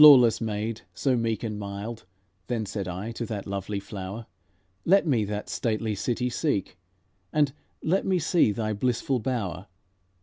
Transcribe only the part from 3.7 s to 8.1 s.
flower: "Let me that stately city seek, And let